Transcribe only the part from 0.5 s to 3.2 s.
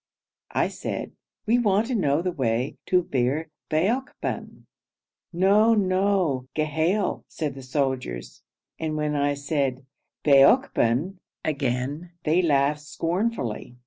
I said, 'We want to know the way to